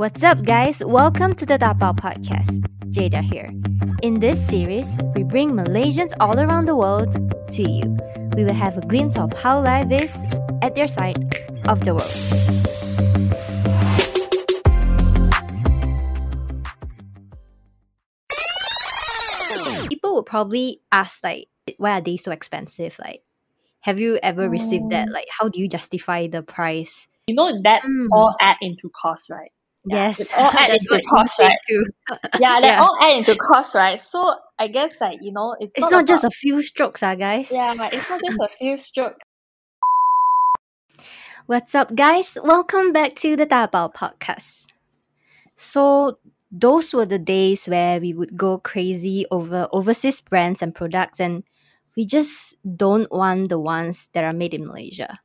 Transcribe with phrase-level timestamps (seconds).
[0.00, 0.80] What's up, guys?
[0.80, 2.48] Welcome to the Tapao Podcast.
[2.88, 3.52] Jada here.
[4.00, 7.12] In this series, we bring Malaysians all around the world
[7.52, 7.94] to you.
[8.34, 10.16] We will have a glimpse of how life is
[10.62, 11.20] at their side
[11.68, 12.16] of the world.
[19.90, 22.96] People would probably ask, like, why are they so expensive?
[22.98, 23.20] Like,
[23.80, 25.10] have you ever received that?
[25.12, 27.06] Like, how do you justify the price?
[27.26, 28.08] You know that Mm.
[28.12, 29.52] all add into cost, right?
[29.84, 31.58] Yeah, Yes, all add into cost, right?
[31.68, 31.84] too.
[32.38, 32.72] Yeah, they Yeah.
[32.72, 34.00] all add into cost, right?
[34.00, 37.14] So I guess like you know, it's, It's not just about, a few strokes, ah,
[37.14, 37.50] guys.
[37.50, 39.18] yeah, like, it's not just a few strokes.
[41.46, 42.36] What's up, guys?
[42.42, 44.66] Welcome back to the Dabao podcast.
[45.56, 46.18] So,
[46.50, 51.44] those were the days where we would go crazy over overseas brands and products, and
[51.96, 55.18] we just don't want the ones that are made in Malaysia.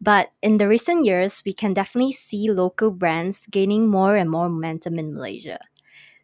[0.00, 4.48] But in the recent years, we can definitely see local brands gaining more and more
[4.48, 5.58] momentum in Malaysia.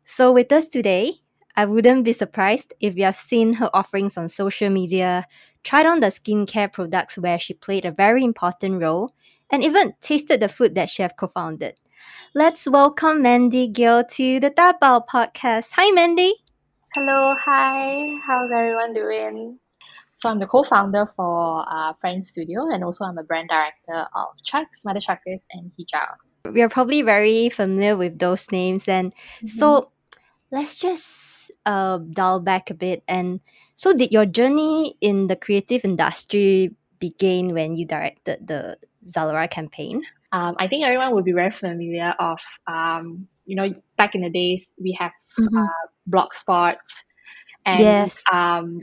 [0.04, 1.22] So, with us today,
[1.56, 5.26] I wouldn't be surprised if you have seen her offerings on social media,
[5.62, 9.14] tried on the skincare products where she played a very important role,
[9.50, 11.78] and even tasted the food that she have co-founded.
[12.34, 15.72] Let's welcome Mandy Gill to the Dabao podcast.
[15.76, 16.34] Hi, Mandy.
[16.94, 19.58] Hello, hi, how's everyone doing?
[20.24, 24.28] So I'm the co-founder for uh, Friend Studio, and also I'm a brand director of
[24.42, 26.16] Chucks, Mother Chuckers, and Hijau.
[26.50, 29.12] We are probably very familiar with those names, and
[29.44, 29.92] so
[30.50, 33.02] let's just uh, dial back a bit.
[33.06, 33.40] And
[33.76, 40.00] so, did your journey in the creative industry begin when you directed the Zalora campaign?
[40.32, 44.30] Um, I think everyone would be very familiar of um, you know, back in the
[44.30, 45.12] days we have
[46.06, 46.94] blog spots,
[47.66, 48.22] and Yes.
[48.32, 48.80] um,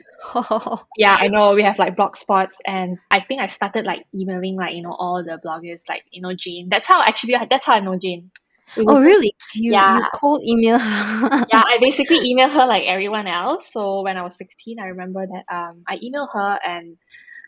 [0.98, 4.56] yeah i know we have like blog spots and i think i started like emailing
[4.56, 7.74] like you know all the bloggers like you know jane that's how actually that's how
[7.74, 8.30] i know jane
[8.78, 9.36] oh, really?
[9.54, 10.00] You, you Yeah.
[10.16, 10.78] cold email?
[11.52, 15.26] yeah i basically emailed her like everyone else so when i was 16 i remember
[15.26, 16.98] that um i emailed her and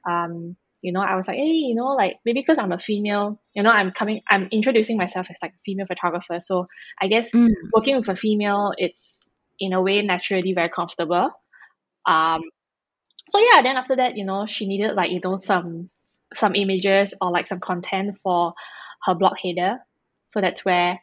[0.09, 3.39] um you know i was like hey you know like maybe because i'm a female
[3.53, 6.65] you know i'm coming i'm introducing myself as like a female photographer so
[7.01, 7.50] i guess Mm.
[7.73, 9.22] working with a female it's
[9.59, 11.29] in a way naturally very comfortable
[12.05, 12.41] um
[13.29, 15.89] so yeah then after that you know she needed like you know some
[16.33, 18.53] some images or like some content for
[19.03, 19.77] her blog header
[20.29, 20.99] so that's where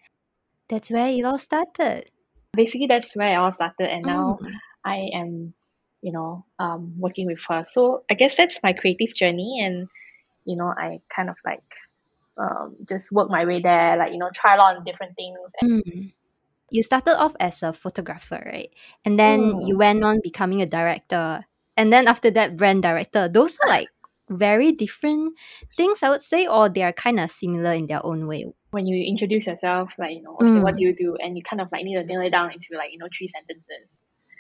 [0.69, 2.11] That's where it all started.
[2.53, 4.53] basically that's where it all started and now Mm.
[4.85, 5.55] i am
[6.03, 9.89] you know um working with her so i guess that's my creative journey and
[10.45, 11.63] you know i kind of like
[12.39, 15.39] um just work my way there like you know try a lot of different things
[15.61, 16.13] and Mm.
[16.71, 18.71] You started off as a photographer, right?
[19.05, 19.67] And then Mm.
[19.69, 21.45] you went on becoming a director.
[21.77, 23.29] And then after that, brand director.
[23.29, 23.89] Those are like
[24.29, 25.35] very different
[25.77, 28.45] things, I would say, or they are kind of similar in their own way.
[28.71, 30.79] when you introduce yourself like you know okay, what Mm.
[30.79, 32.93] do you do and you kind of like need to nail it down into like
[32.93, 33.85] you know three sentences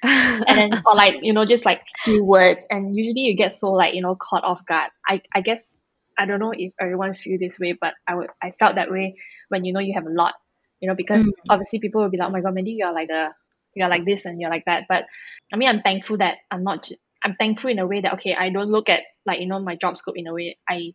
[0.02, 3.72] and then or like you know just like few words and usually you get so
[3.72, 5.80] like you know caught off guard i i guess
[6.18, 9.16] i don't know if everyone feel this way but i would i felt that way
[9.48, 10.34] when you know you have a lot
[10.80, 11.32] you know because Mm.
[11.48, 13.28] obviously people will be like oh my god Mandy you're like the
[13.74, 15.04] you're like this and you're like that but
[15.52, 16.90] i mean i'm thankful that i'm not
[17.22, 19.76] I'm thankful in a way that okay i don't look at like you know my
[19.76, 20.92] job scope in a way i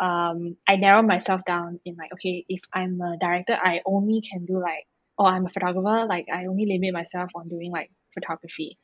[0.00, 4.46] um i narrow myself down in like okay if i'm a director i only can
[4.46, 4.86] do like
[5.18, 8.78] or i'm a photographer like i only limit myself on doing like photography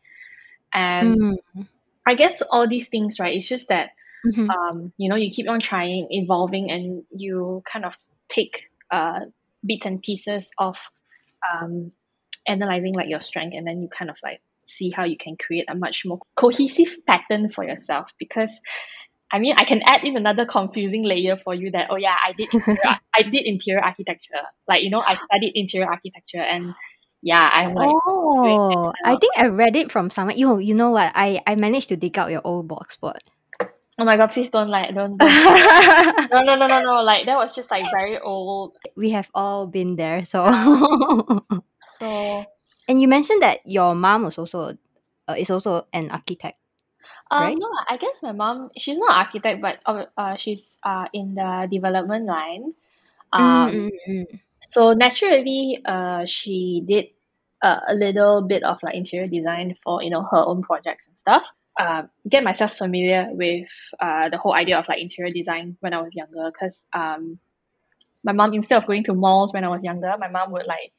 [0.75, 1.66] and Mm.
[2.06, 3.34] I guess all these things, right?
[3.37, 3.91] It's just that
[4.25, 4.49] Mhm.
[4.49, 7.94] um, you know, you keep on trying, evolving, and you kind of
[8.28, 9.21] take uh
[9.64, 10.76] bits and pieces of
[11.52, 11.92] um
[12.47, 15.66] analyzing like your strength, and then you kind of like see how you can create
[15.69, 18.10] a much more cohesive pattern for yourself.
[18.19, 18.50] Because
[19.32, 22.32] I mean, I can add in another confusing layer for you that oh yeah, I
[22.32, 22.78] did interior,
[23.16, 24.42] I did interior architecture.
[24.69, 26.74] Like you know, I studied interior architecture, and
[27.22, 27.91] yeah, I'm like
[28.36, 30.36] Oh, I think I read it from somewhere.
[30.36, 31.12] You, you know what?
[31.14, 33.22] I, I managed to dig out your old blog spot.
[33.99, 35.16] Oh my god, please don't like don't.
[35.16, 35.21] don't
[36.33, 37.03] no, no, no, no, no.
[37.03, 38.77] Like that was just like very old.
[38.97, 40.24] we have all been there.
[40.24, 40.45] So,
[41.98, 42.45] So
[42.89, 44.77] and you mentioned that your mom was also
[45.28, 46.59] uh, is also an architect.
[47.30, 47.57] um, Right?
[47.59, 48.71] no, I guess my mom.
[48.77, 52.74] She's not architect, but uh, uh, she's uh in the development line.
[53.33, 54.41] Um, Mm, mm, mm.
[54.68, 57.07] so naturally, uh, she did
[57.63, 61.16] uh, a little bit of like interior design for you know her own projects and
[61.18, 61.42] stuff.
[61.78, 63.66] Uh, get myself familiar with
[64.00, 67.38] uh the whole idea of like interior design when I was younger, because um,
[68.24, 70.92] my mom instead of going to malls when I was younger, my mom would like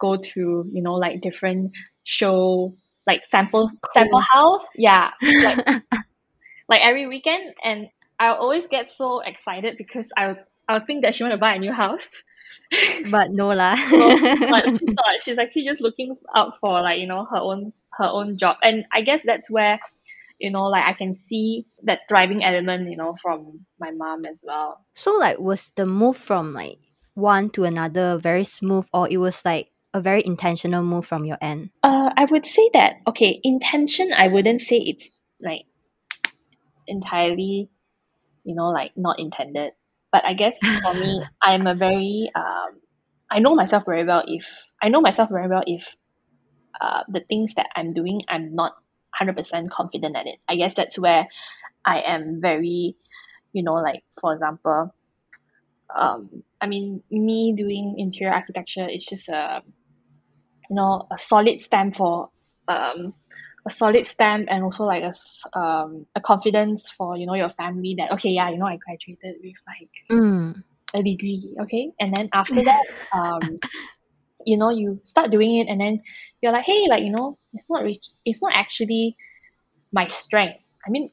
[0.00, 1.72] go to you know like different
[2.04, 2.74] show
[3.06, 4.64] like sample sample house.
[4.76, 5.82] Yeah like
[6.68, 7.54] like every weekend.
[7.62, 7.88] And
[8.18, 10.36] I always get so excited because I
[10.68, 12.08] I think that she want to buy a new house.
[13.10, 13.76] But no lah.
[13.90, 15.22] but she's not.
[15.22, 18.84] She's actually just looking out for like you know her own her own job, and
[18.92, 19.80] I guess that's where
[20.38, 24.40] you know like I can see that thriving element you know from my mom as
[24.42, 24.84] well.
[24.94, 26.78] So like was the move from like
[27.14, 31.38] one to another very smooth or it was like a very intentional move from your
[31.40, 31.70] end?
[31.82, 34.12] Uh, I would say that okay, intention.
[34.12, 35.66] I wouldn't say it's like
[36.86, 37.68] entirely,
[38.44, 39.72] you know, like not intended.
[40.10, 42.80] But I guess for me, I'm a very um,
[43.30, 44.24] I know myself very well.
[44.26, 44.46] If
[44.80, 45.92] I know myself very well, if
[46.80, 48.74] uh, the things that I'm doing, I'm not
[49.18, 50.38] hundred percent confident at it.
[50.48, 51.28] I guess that's where
[51.84, 52.96] I am very,
[53.52, 54.94] you know, like for example,
[55.94, 59.62] um, I mean, me doing interior architecture, it's just a,
[60.70, 62.30] you know, a solid stamp for,
[62.68, 63.14] um,
[63.66, 67.96] a solid stamp and also like a, um, a confidence for, you know, your family
[67.98, 70.62] that, okay, yeah, you know, I graduated with like Mm.
[70.94, 71.92] a degree, okay?
[72.00, 73.58] And then after that, um,
[74.44, 76.02] you know, you start doing it and then
[76.42, 79.16] you're like, hey, like, you know, it's not, re- it's not actually
[79.92, 80.60] my strength.
[80.86, 81.10] I mean,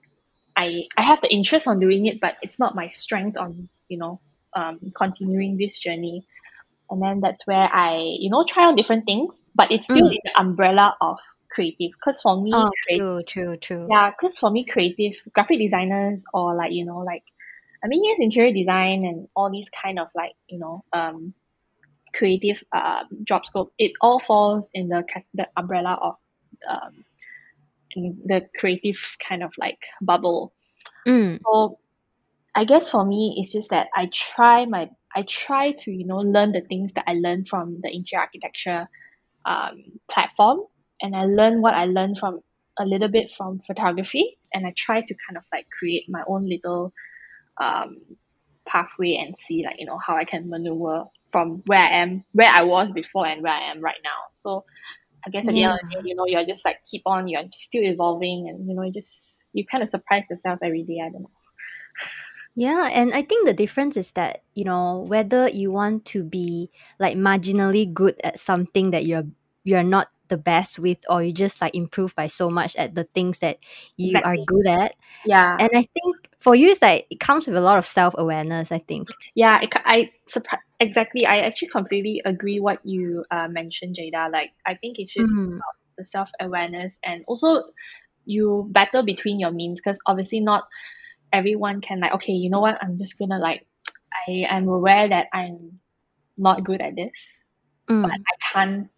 [0.56, 3.98] I, I have the interest on doing it, but it's not my strength on, you
[3.98, 4.22] know,
[4.56, 6.26] um, continuing this journey.
[6.90, 10.12] And then that's where I, you know, try on different things, but it's still Mm.
[10.12, 11.18] in the umbrella of
[11.50, 11.92] creative.
[11.92, 13.90] Because for me, Oh, creative, true, true, true.
[13.90, 17.24] yeah, because for me, creative graphic designers or like, you know, like,
[17.84, 21.34] I mean, yes, interior design and all these kind of like, you know, um,
[22.18, 25.04] creative uh, job scope, it all falls in the,
[25.34, 26.16] the umbrella of
[26.70, 27.04] um,
[27.96, 30.54] in the creative kind of like bubble.
[31.08, 31.40] Mm.
[31.44, 31.80] So
[32.54, 36.18] I guess for me, it's just that I try my I try to you know
[36.18, 38.88] learn the things that I learned from the interior architecture
[39.46, 40.62] um, platform,
[41.02, 42.42] and I learn what I learned from
[42.78, 46.48] a little bit from photography, and I try to kind of like create my own
[46.48, 46.94] little
[47.62, 47.98] um,
[48.66, 52.48] pathway and see like you know how I can maneuver from where I am, where
[52.48, 54.32] I was before, and where I am right now.
[54.36, 54.64] So
[55.28, 57.28] I guess at the end of the day, you know, you're just like keep on,
[57.28, 61.02] you're still evolving, and you know, you just you kind of surprise yourself every day.
[61.04, 61.32] I don't know.
[62.56, 66.72] Yeah, and I think the difference is that, you know, whether you want to be
[67.00, 69.28] like marginally good at something that you're
[69.66, 73.04] you're not the best with or you just like improve by so much at the
[73.04, 73.60] things that
[73.98, 74.96] you are good at.
[75.26, 78.72] Yeah, And I think for you it's like it comes with a lot of self-awareness,
[78.72, 79.10] I think.
[79.36, 79.60] yeah.
[79.62, 81.26] It, I surpri- exactly.
[81.26, 84.32] I actually completely agree what you uh, mentioned, Jada.
[84.32, 85.58] Like, I think it's just Mm.
[85.60, 87.64] about the self awareness and also
[88.26, 90.66] you battle between your means because obviously not
[91.34, 93.66] everyone can like okay you know what i'm just gonna like
[94.28, 95.80] i am aware that i'm
[96.38, 97.40] not good at this
[98.02, 98.26] but Mm.
[98.28, 98.90] i can't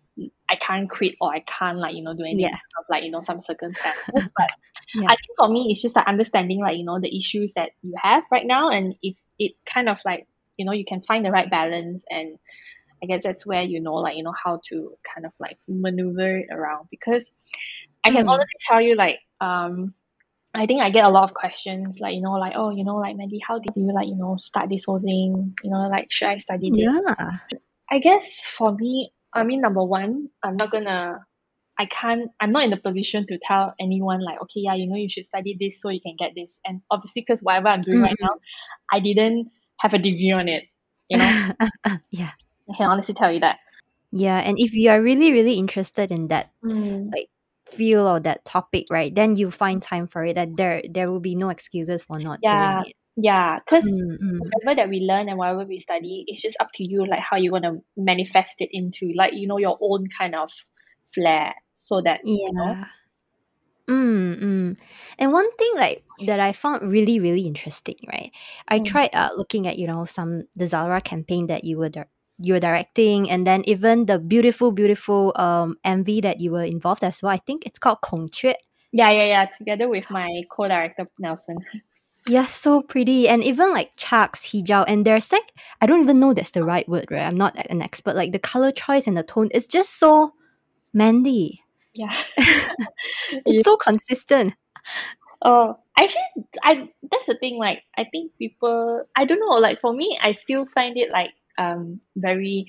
[0.50, 2.52] i can't quit or i can't like you know do anything Yeah.
[2.52, 4.50] because of like you know some circumstances but
[4.94, 5.10] Yeah.
[5.10, 7.96] i think for me it's just like understanding like you know the issues that you
[8.02, 10.28] have right now and if it kind of like
[10.58, 12.38] you know you can find the right balance and
[13.04, 16.40] i guess that's where you know like you know how to kind of like maneuver
[16.40, 17.32] it around because
[18.04, 18.30] i can Mm.
[18.30, 19.94] honestly tell you like um
[20.54, 22.96] I think I get a lot of questions like you know like oh you know
[22.98, 26.08] like Mandy how did you like you know start this whole thing you know like
[26.12, 27.40] should I study this Yeah.
[27.90, 31.26] I guess for me I mean number one I'm not gonna
[31.78, 34.96] I can't I'm not in the position to tell anyone like okay yeah you know
[34.96, 38.02] you should study this so you can get this and obviously because whatever I'm doing
[38.02, 38.22] right Mm-mm.
[38.22, 38.36] now
[38.92, 40.64] I didn't have a degree on it
[41.10, 41.38] you know
[42.12, 42.32] yeah.
[42.72, 43.60] I can honestly tell you that
[44.12, 47.30] Yeah, and if you are really really interested in that mm, like
[47.68, 50.36] field or that topic, right, then you find time for it.
[50.36, 52.96] That there there will be no excuses for not yeah doing it.
[53.16, 54.40] yeah because Mm, mm.
[54.40, 57.38] whatever that we learn and whatever we study, it's just up to you, like how
[57.38, 60.50] you want to manifest it into, like you know, your own kind of
[61.14, 62.86] flair, so that you know, Yeah.
[63.90, 64.78] Mm, mm.
[65.18, 68.32] And one thing like that I found really really interesting, right?
[68.68, 71.90] I mm, tried uh, looking at you know some the Zalora campaign that you were
[71.90, 76.64] dir- you were directing, and then even the beautiful beautiful um MV that you were
[76.66, 77.32] involved as well.
[77.32, 78.56] I think it's called 孔雀.
[78.92, 81.58] yeah, yeah, yeah, together with my co-director Nelson.
[82.28, 83.30] Yeah, so pretty.
[83.30, 86.88] And even like Chucks, Hijau, and there's like, I don't even know that's the right
[86.90, 87.22] word, right?
[87.24, 88.16] I'm not an expert.
[88.16, 90.34] Like the color choice and the tone, it's just so
[90.94, 91.64] manly.
[91.98, 92.14] Yeah,
[93.46, 94.54] It's so consistent.
[95.42, 97.58] Oh, actually, I that's the thing.
[97.60, 99.58] Like, I think people, I don't know.
[99.58, 102.68] Like for me, I still find it like um very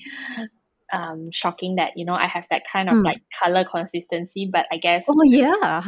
[0.92, 3.04] um shocking that you know I have that kind of Mm.
[3.04, 4.48] like color consistency.
[4.52, 5.82] But I guess Oh, yeah.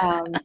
[0.00, 0.40] um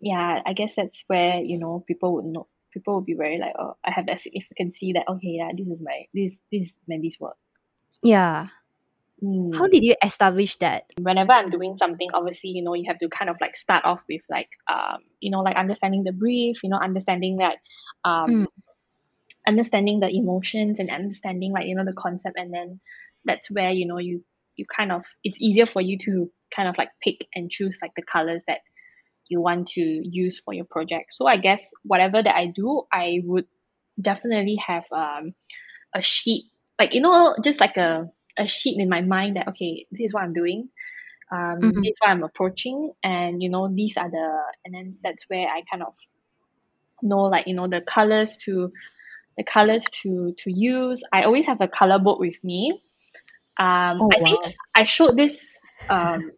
[0.00, 3.54] yeah i guess that's where you know people would know people would be very like
[3.58, 7.18] oh i have that significancy that okay yeah this is my this this is mandy's
[7.20, 7.36] work
[8.02, 8.48] yeah.
[9.22, 9.54] Mm.
[9.54, 10.84] How did you establish that?
[11.00, 14.00] whenever i'm doing something obviously you know you have to kind of like start off
[14.08, 17.56] with like um you know like understanding the brief you know understanding that
[18.04, 18.46] um Mm.
[19.46, 22.80] understanding the emotions and understanding like you know the concept and then
[23.24, 24.24] that's where you know you
[24.56, 27.92] you kind of it's easier for you to kind of like pick and choose like
[27.96, 28.60] the colors that
[29.28, 33.20] you want to use for your project so i guess whatever that i do i
[33.24, 33.46] would
[34.00, 35.32] definitely have um
[35.94, 36.44] a sheet
[36.78, 38.08] like you know just like a
[38.38, 40.68] a sheet in my mind that okay this is what i'm doing.
[41.32, 41.74] Um Mhm.
[41.82, 42.92] this is what i'm approaching.
[43.02, 45.94] And you know these are the and then that's where i kind of
[47.02, 48.72] know like you know the colors to
[49.36, 51.02] the colors to to use.
[51.12, 52.82] I always have a color book with me.
[53.58, 54.40] Um Oh, i think
[54.74, 55.58] i showed this
[55.88, 56.32] um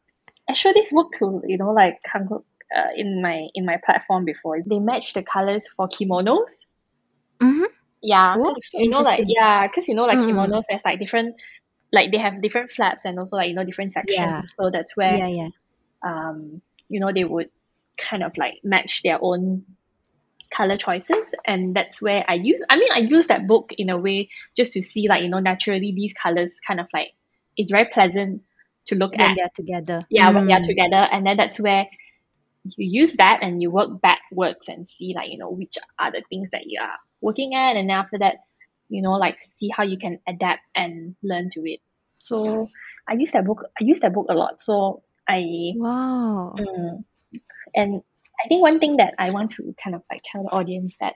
[0.48, 4.58] i showed this book to you know like uh, in my in my platform before.
[4.66, 6.52] They match the colors for kimonos.
[7.40, 7.66] Mhm.
[8.02, 10.28] yeah, 'cause you know, like yeah, because you know, like Mm.
[10.28, 11.36] kimonos, there's like different,
[11.92, 14.18] like they have different flaps and also like you know different sections.
[14.18, 14.40] Yeah.
[14.54, 15.48] So that's where Yeah, yeah.
[16.02, 17.50] um you know they would
[17.96, 19.64] kind of like match their own
[20.50, 22.62] color choices, and that's where I use.
[22.68, 25.38] I mean, I use that book in a way just to see like you know
[25.40, 27.12] naturally these colors kind of like
[27.56, 28.42] it's very pleasant
[28.86, 29.36] to look When at.
[29.36, 30.06] they're together.
[30.10, 30.66] Yeah, when they're Mm.
[30.66, 31.86] together, and then that's where
[32.76, 36.22] you use that and you work backwards and see like you know which are the
[36.28, 38.36] things that you are working at and after that
[38.92, 41.80] you know like see how you can adapt and learn to it.
[42.14, 42.70] So
[43.08, 44.62] i use that book i use that book a lot.
[44.62, 45.40] So i
[45.74, 46.54] Wow.
[46.58, 47.04] mm,
[47.74, 48.02] and
[48.44, 51.14] i think one thing that i want to kind of like tell the audience that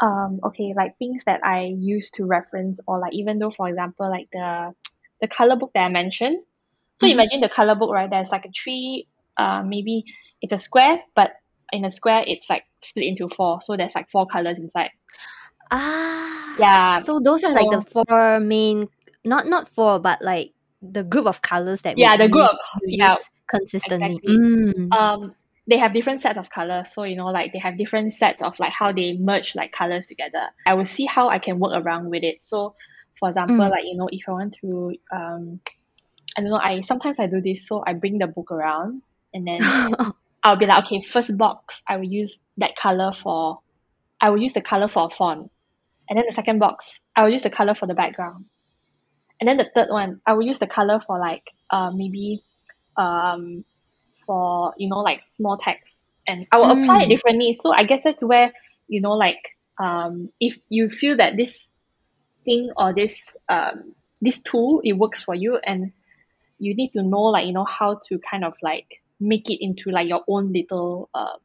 [0.00, 4.10] um okay like things that i use to reference or like even though for example
[4.10, 4.72] like the
[5.20, 6.38] the color book that i mentioned.
[6.96, 7.12] So Mhm.
[7.12, 9.08] imagine the color book right there's like a tree
[9.38, 10.04] uh maybe
[10.42, 11.32] it's a square but
[11.72, 13.60] in a square it's like split into four.
[13.62, 14.90] So there's like four colors inside
[15.70, 16.56] Ah.
[16.58, 18.88] yeah So those are like the four main
[19.24, 23.12] not not four, but like the group of colors that yeah the group of yeah
[23.14, 24.14] use consistently.
[24.16, 24.92] exactly Mm.
[24.94, 25.34] um
[25.66, 28.58] they have different sets of colors so you know like they have different sets of
[28.60, 32.10] like how they merge like colors together i will see how i can work around
[32.10, 32.74] with it so
[33.18, 33.70] for example Mm.
[33.70, 35.60] like you know if i want to um
[36.36, 39.02] i don't know i sometimes i do this so i bring the book around
[39.34, 39.60] and then
[40.44, 43.60] i'll be like okay first box i will use that color for
[44.20, 45.50] i will use the color for a font
[46.08, 48.44] and then the second box i will use the color for the background
[49.40, 52.42] and then the third one i will use the color for like uh maybe
[52.96, 53.64] um
[54.26, 57.10] for you know like small text and I will apply it Mm.
[57.10, 57.54] differently.
[57.54, 58.52] So I guess that's where
[58.88, 61.68] you know like um if you feel that this
[62.44, 65.92] thing or this um this tool it works for you and
[66.58, 68.86] you need to know like you know how to kind of like
[69.20, 71.36] make it into like your own little uh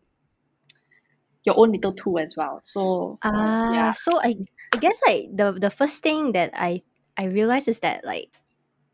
[1.43, 2.61] your own little tool as well.
[2.63, 3.91] So Ah, yeah.
[3.91, 4.35] so I
[4.73, 6.81] I guess like the the first thing that I
[7.17, 8.31] I realize is that like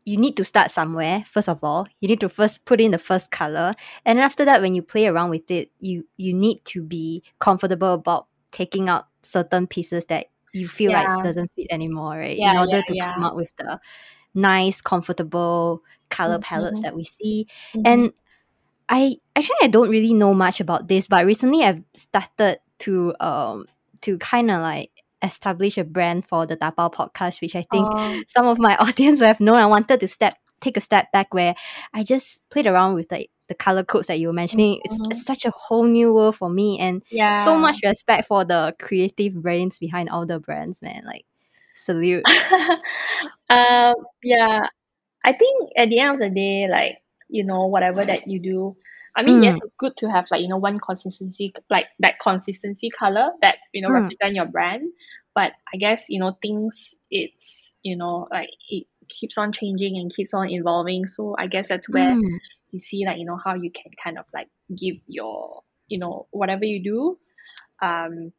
[0.04, 2.98] you need to start somewhere first of all you need to first put in the
[2.98, 3.74] first color
[4.06, 7.94] and after that when you play around with it you you need to be comfortable
[7.94, 12.54] about taking out certain pieces that you feel like doesn't fit anymore right in Yeah,
[12.54, 13.78] yeah, order to come up with the
[14.34, 16.82] nice comfortable color palettes Mhm.
[16.82, 17.84] that we see Mhm.
[17.84, 18.12] and
[18.88, 23.66] I actually I don't really know much about this, but recently I've started to um
[24.02, 24.90] to kind of like
[25.22, 28.22] establish a brand for the Tapao podcast, which I think Oh.
[28.28, 29.56] some of my audience will have known.
[29.60, 31.54] I wanted to step take a step back where
[31.94, 34.80] I just played around with like the color codes that you were mentioning.
[34.84, 35.12] It's, Mhm.
[35.12, 37.44] it's such a whole new world for me and yeah.
[37.44, 41.02] so much respect for the creative brains behind all the brands, man.
[41.06, 41.24] Like
[41.74, 42.24] salute.
[43.50, 44.66] um yeah
[45.24, 48.76] i think at the end of the day like you know whatever that you do
[49.16, 49.64] i mean yes Mm.
[49.64, 53.82] it's good to have like you know one consistency like that consistency color that you
[53.82, 53.94] know Mm.
[54.02, 54.90] represent your brand
[55.34, 60.14] but i guess you know things it's you know like it keeps on changing and
[60.14, 62.38] keeps on evolving so i guess that's where Mm.
[62.70, 66.26] you see like you know how you can kind of like give your you know
[66.30, 67.18] whatever you do
[67.80, 68.32] um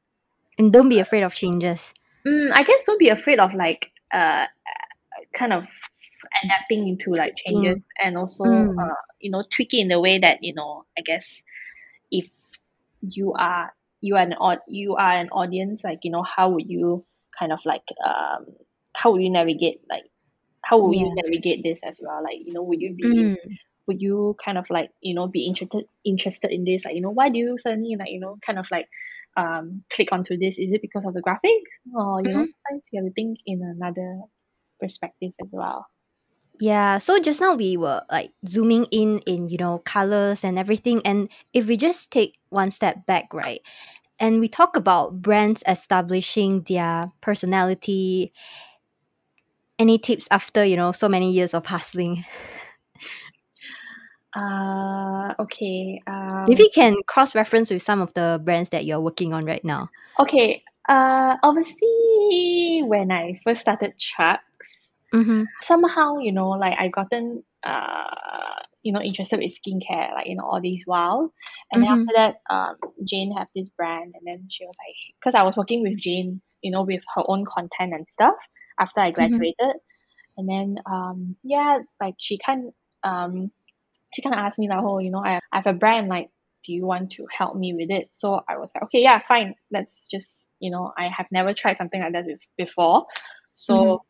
[0.58, 1.94] And don't be afraid of changes.
[2.28, 4.46] Mm, I guess don't be afraid of like uh
[5.34, 5.64] kind of
[6.44, 7.76] adapting into like Mm.
[7.76, 8.80] changes and also Mm.
[8.82, 11.44] uh you know tweaking in a way that you know I guess
[12.12, 12.30] if
[13.02, 14.36] you are you are an
[14.68, 17.06] you are an audience like you know how would you
[17.38, 18.46] kind of like um
[18.96, 20.04] how would you navigate like
[20.64, 23.60] how would you navigate this as well like you know would you be Mm.
[23.88, 27.10] would you kind of like you know be interested interested in this like you know
[27.12, 28.88] why do you suddenly like you know kind of like
[29.38, 31.64] um click onto this is it because of the graphic
[31.96, 32.54] or you know Mhm.
[32.68, 34.22] sometimes you have to think in another
[34.80, 35.88] perspective as well
[36.60, 41.02] Yeah, so just now we were like zooming in in you know colors and everything
[41.06, 43.62] and if we just take one step back, right?
[44.20, 48.34] And we talk about brands establishing their personality.
[49.80, 52.26] Any tips after, you know, so many years of hustling?
[54.36, 59.00] uh okay um Maybe you can cross reference with some of the brands that you're
[59.02, 59.90] working on right now.
[60.20, 64.44] okay uh obviously when I first started Chucks,
[65.14, 65.44] Mm-hmm.
[65.62, 70.46] somehow you know like I gotten uh you know interested with skincare like you know
[70.46, 71.34] all these while.
[71.72, 71.90] And then Mhm.
[71.90, 72.76] after that um
[73.08, 76.42] Jane have this brand and then she was like because I was working with Jane
[76.62, 78.36] you know with her own content and stuff
[78.80, 79.76] after I graduated.
[80.38, 82.72] And then um yeah like she kind
[83.04, 83.52] um
[84.14, 86.30] she kind of asked me like oh you know I, I have a brand like
[86.66, 88.10] do you want to help me with it?
[88.14, 89.56] So I was like okay yeah fine.
[89.72, 92.26] Let's just you know I have never tried something like that
[92.58, 93.06] before.
[93.54, 94.04] So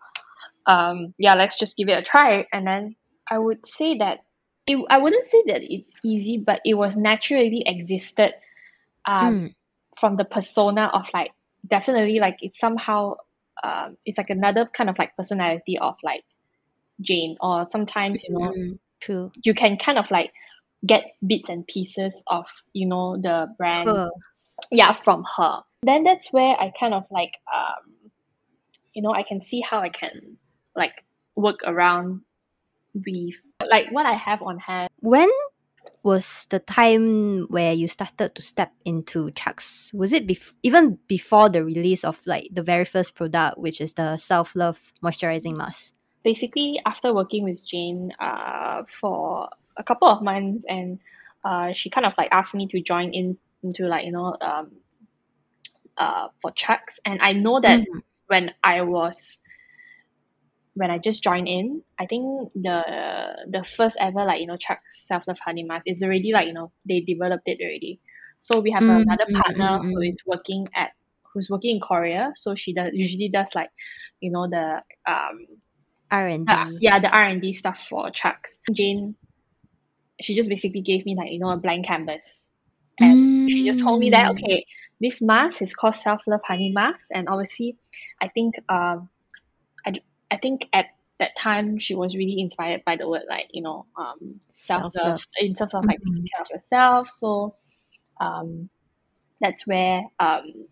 [0.69, 2.95] um yeah let's just give it a try and then
[3.29, 4.19] I would say that
[4.67, 8.33] it, I wouldn't say that it's easy but it was naturally existed
[9.05, 9.53] um Mm.
[9.99, 11.31] from the persona of like
[11.75, 13.15] definitely like it's somehow
[13.63, 16.23] um it's like another kind of like personality of like
[17.01, 18.79] Jane or sometimes you know Mm.
[18.99, 19.31] True.
[19.45, 20.33] you can kind of like
[20.85, 24.09] get bits and pieces of you know the brand Her.
[24.71, 28.11] yeah from her then that's where i kind of like um
[28.93, 30.37] you know i can see how i can
[30.75, 30.93] like
[31.35, 32.21] work around
[32.93, 33.33] with
[33.67, 35.29] like what i have on hand When
[36.03, 39.91] was the time where you started to step into Chucks?
[39.93, 43.93] Was it bef- even before the release of like the very first product, which is
[43.93, 45.93] the self love moisturizing mask?
[46.23, 49.47] basically after working with jane uh for
[49.77, 50.99] a couple of months and
[51.45, 54.67] uh she kind of like asked me to join in into like you know um
[55.97, 58.01] uh for chucks and i know that Mm.
[58.27, 59.37] when i was
[60.79, 62.81] when I just joined in, I think the
[63.51, 66.53] the first ever like you know Chuck Self Love Honey Mask is already like you
[66.53, 67.99] know they developed it already.
[68.39, 70.13] So we have Mm, another mm, partner mm, who mm.
[70.25, 70.91] working at
[71.33, 72.31] who's working in Korea.
[72.37, 73.69] So she does usually does like
[74.21, 75.45] you know the um
[76.11, 76.81] R and D.
[76.81, 78.61] yeah the R and D stuff for Chucks.
[78.73, 79.15] Jane,
[80.21, 82.45] she just basically gave me like you know a blank canvas,
[82.99, 84.31] and she just told me that Mm.
[84.31, 84.65] okay
[85.01, 87.77] this mask is called self love honey mask and obviously
[88.21, 89.09] i think um
[90.31, 90.87] i, think at
[91.19, 95.21] that time she was really inspired by the word like you know um self love
[95.39, 96.31] in terms of like taking Mhm.
[96.31, 97.55] care of yourself so
[98.21, 98.69] um
[99.41, 100.67] that's where um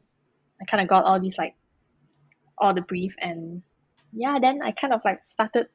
[0.62, 1.56] i kind of got all these like
[2.58, 3.62] all the brief and
[4.14, 5.68] yeah then i kind of like started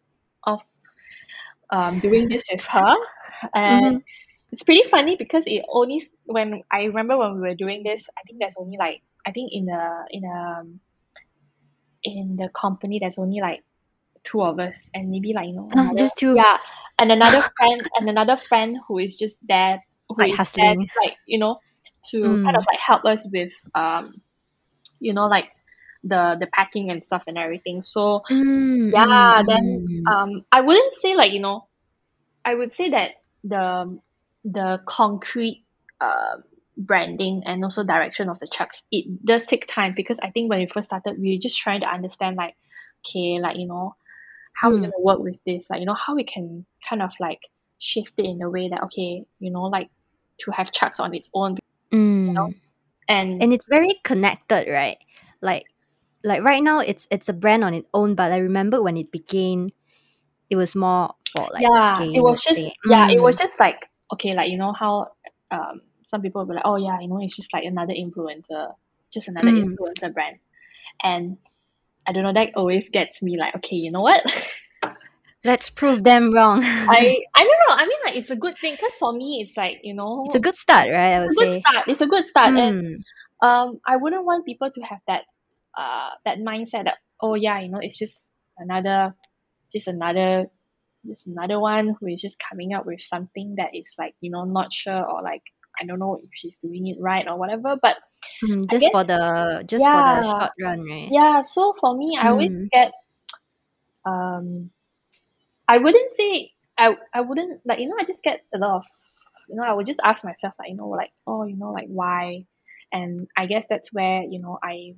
[0.45, 0.63] off
[1.71, 2.95] um doing this with her
[3.55, 4.03] and Mhm.
[4.53, 8.21] it's pretty funny because it only when I remember when we were doing this, I
[8.27, 10.63] think there's only like I think in the in a
[12.05, 13.65] in the company there's only like
[14.25, 16.37] two of us and maybe like you know Huh, another, just two?
[16.37, 16.59] yeah
[16.99, 21.17] and another friend and another friend who is just there who Like is there like
[21.27, 21.59] you know
[22.11, 22.67] to kind of Mm.
[22.67, 24.21] like help us with um
[25.01, 25.51] you know like
[26.05, 30.13] the the packing and stuff and everything so Mm, yeah mm, then mm.
[30.13, 31.67] um i wouldn't say like you know
[32.45, 33.13] i would say that
[33.45, 33.99] the
[34.45, 35.65] the concrete
[36.01, 36.37] uh,
[36.77, 40.59] branding and also direction of the chucks it does take time because i think when
[40.59, 42.55] we first started we were just trying to understand like
[43.07, 43.95] okay like you know
[44.53, 44.81] how we're Mm.
[44.81, 47.41] going to work with this like you know how we can kind of like
[47.79, 49.89] shift it in a way that okay you know like
[50.39, 51.57] to have chucks on its own
[51.93, 52.27] Mm.
[52.29, 52.55] You know?
[53.09, 54.97] And and it's very connected right
[55.43, 55.65] like
[56.25, 59.11] like right now it's it's a brand on its own but i remember when it
[59.11, 59.71] began
[60.49, 64.35] it was more for like yeah it was just yeah it was just like okay
[64.35, 65.09] like you know how
[65.51, 68.73] um some people will be like oh yeah you know it's just like another influencer
[69.13, 69.75] just another Mm.
[69.77, 70.39] influencer brand
[71.03, 71.37] and
[72.07, 74.23] i don't know that always gets me like okay you know what?
[75.45, 76.63] Let's prove them wrong.
[76.63, 79.57] I i don't know i mean like it's a good thing because for me it's
[79.57, 80.25] like you know.
[80.27, 81.61] It's a good start right i it's a good say.
[81.61, 83.03] start it's a good start and Mm.
[83.43, 85.23] um i wouldn't want people to have that
[85.79, 89.15] uh that mindset that oh yeah you know it's just another
[89.73, 90.47] just another
[91.07, 94.45] just another one who is just coming up with something that is like you know
[94.45, 95.43] not sure or like
[95.81, 97.97] i don't know if she's doing it right or whatever but
[98.43, 100.23] Mm, just for the just for the yeah.
[100.23, 102.69] short run right yeah so for me i always Mm.
[102.71, 102.93] get
[104.05, 104.71] um
[105.69, 108.85] i wouldn't say i i wouldn't like you know i just get a lot of
[109.49, 111.87] you know i would just ask myself like you know like oh you know like
[111.87, 112.45] why
[112.93, 114.95] and i guess that's where you know i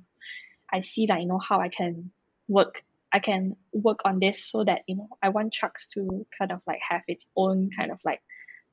[0.73, 2.09] i see that, you know how i can
[2.47, 6.51] work i can work on this so that you know i want chucks to kind
[6.51, 8.21] of like have its own kind of like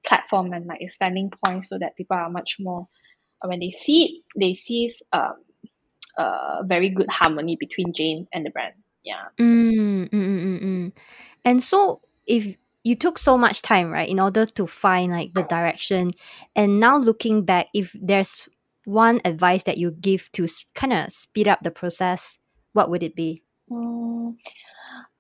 [0.05, 2.89] platform and like a standing point so that people are much more
[3.45, 5.35] when they see it they see um
[6.19, 8.75] a very good harmony between Jane and the brand.
[9.05, 9.29] Yeah.
[9.39, 10.93] Mm, mm, mm, mm, mm.
[11.45, 15.45] And so, if you took so much time, right, in order to find like the
[15.45, 16.13] direction,
[16.55, 18.49] and now looking back, if there's
[18.85, 22.39] one advice that you give to kind of speed up the process,
[22.73, 23.43] what would it be?
[23.71, 24.37] Mm,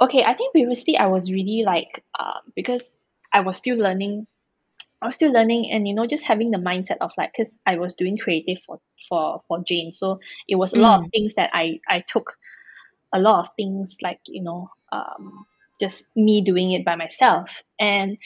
[0.00, 2.96] okay, I think previously I was really like um because
[3.32, 4.26] I was still learning
[5.02, 7.76] I was still learning and you know just having the mindset of like because I
[7.76, 9.92] was doing creative for for for Jane.
[9.92, 12.32] So it was a lot of things that I I took
[13.12, 15.46] a lot of things like you know um,
[15.80, 17.62] just me doing it by myself.
[17.78, 18.18] And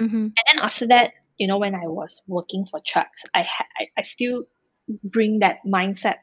[0.00, 0.16] Mm-hmm.
[0.16, 3.86] and then after that you know when i was working for chucks i ha- I,
[3.98, 4.44] I still
[5.02, 6.16] bring that mindset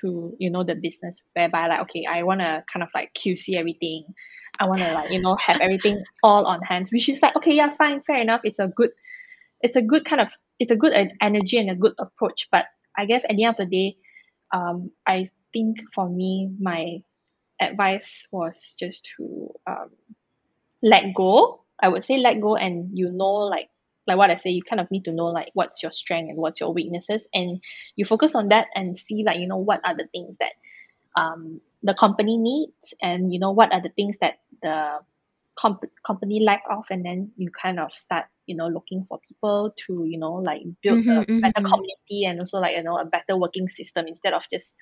[0.00, 3.56] to you know the business whereby like okay i want to kind of like qc
[3.56, 4.04] everything.
[4.58, 7.54] I want to like you know have everything all on hands which is like okay
[7.54, 8.42] yeah fine fair enough.
[8.44, 8.90] It's a good
[9.62, 13.06] it's a good kind of it's a good energy and a good approach but i
[13.06, 13.96] guess at the end of the day
[14.52, 16.98] um i think for me my
[17.60, 19.90] advice was just to um
[20.82, 21.64] let go.
[21.82, 23.70] I would say let go and you know like
[24.06, 26.38] like what i say you kind of need to know like what's your strength and
[26.38, 27.62] what's your weaknesses and
[27.96, 30.52] you focus on that and see like you know what are the things that
[31.20, 34.98] um the company needs and you know what are the things that the
[35.60, 39.72] comp- company lack of and then you kind of start you know looking for people
[39.76, 41.70] to you know like build Mhm, a better mhm.
[41.70, 44.76] community and also like you know a better working system instead of just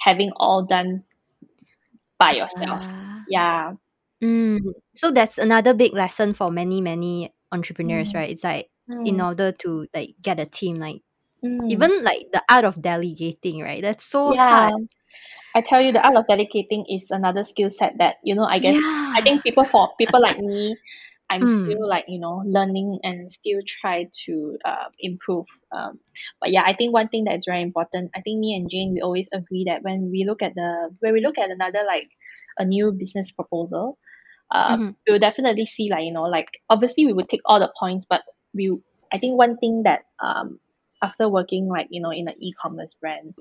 [0.00, 1.04] having all done
[2.18, 3.26] by yourself Ah.
[3.26, 3.72] yeah
[4.22, 4.60] Mm.
[4.94, 8.14] So that's another big lesson for many many entrepreneurs, Mm.
[8.14, 8.30] right?
[8.30, 8.70] It's like
[9.04, 11.02] in Mm, order to like get a team, like
[11.42, 11.70] mm.
[11.70, 13.82] even like the art of delegating, right?
[13.82, 14.88] That's so yeah hard.
[15.56, 18.60] I tell you the art of dedicating is another skill set that you know I
[18.60, 18.78] guess
[19.16, 20.78] I think people for people like me
[21.30, 21.50] I'm Mm.
[21.50, 26.00] still like you know learning and still try to uh, improve um,
[26.40, 28.92] but yeah I think one thing that is very important I think me and Jane
[28.94, 32.08] we always agree that when we look at the when we look at another like
[32.58, 33.98] a new business proposal
[34.50, 34.96] uh, Mhm.
[35.06, 38.06] we will definitely see like you know like obviously we would take all the points
[38.08, 38.22] but
[38.54, 38.76] we
[39.12, 40.60] I think one thing that um
[41.02, 43.34] after working like you know in an e-commerce brand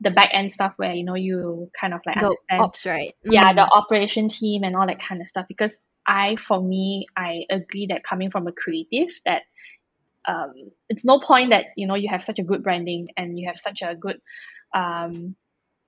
[0.00, 3.14] the back end stuff where you know you kind of like The understand ops, right?
[3.24, 3.70] yeah the Mm.
[3.72, 8.04] operation team and all that kind of stuff because i for me i agree that
[8.04, 9.42] coming from a creative that
[10.28, 10.52] um
[10.88, 13.58] it's no point that you know you have such a good branding and you have
[13.58, 14.20] such a good
[14.74, 15.36] um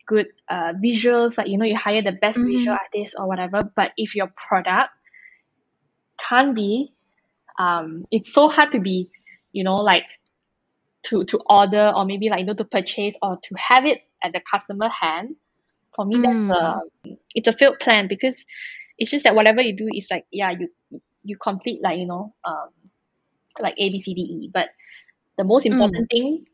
[0.06, 2.78] good uh visuals like you know you hire the best visual Mhm.
[2.80, 4.90] artist or whatever but if your product
[6.18, 6.92] can't be
[7.58, 9.10] um it's so hard to be
[9.52, 10.04] you know like
[11.06, 14.32] to to order or maybe like you know to purchase or to have it at
[14.32, 15.36] the customer hand
[15.94, 16.80] for me that's a
[17.34, 18.44] it's a failed plan because
[18.98, 20.68] it's just that whatever you do is like yeah you
[21.22, 22.68] you complete like you know um
[23.58, 24.50] like A B C D E.
[24.52, 24.68] But
[25.38, 26.46] the most important thing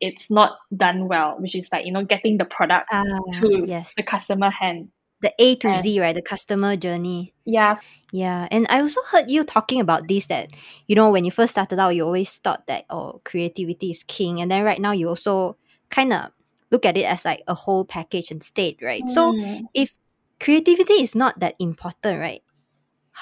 [0.00, 3.04] it's not done well which is like you know getting the product Ah,
[3.40, 3.94] to yes.
[3.94, 4.88] the customer hand
[5.24, 6.12] The A to And- Z, right?
[6.14, 7.32] The customer journey.
[7.48, 7.72] yeah
[8.12, 10.52] Yeah, and I also heard you talking about this that
[10.86, 14.40] you know when you first started out, you always thought that oh creativity is king,
[14.44, 15.56] and then right now you also
[15.88, 16.28] kind of
[16.70, 19.08] look at it as like a whole package and state, right?
[19.08, 19.64] So Mm.
[19.72, 19.96] if
[20.44, 22.42] creativity is not that important, right?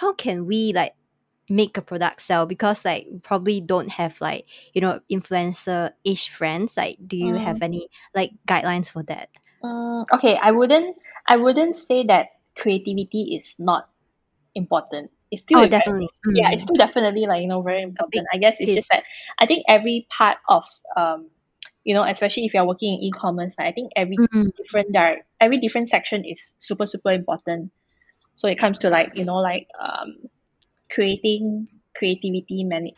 [0.02, 0.94] How can we like
[1.48, 2.46] make a product sell?
[2.46, 6.76] Because like we probably don't have like you know influencer ish friends.
[6.76, 7.44] Like, do you Mm.
[7.46, 9.28] have any like guidelines for that?
[9.62, 13.88] Mm, okay, I wouldn't I wouldn't say that creativity is not
[14.54, 15.11] important.
[15.30, 16.08] It's still Oh, very- definitely.
[16.35, 18.26] yeah, it's still definitely like you know very important.
[18.32, 19.04] I guess it's just that
[19.38, 20.64] I think every part of
[20.96, 21.30] um
[21.85, 24.54] you know especially if you're working in e-commerce, like, I think every Mm.
[24.56, 27.72] different direct every different section is super super important.
[28.35, 30.16] So it comes to like you know like um
[30.90, 32.90] creating creativity man-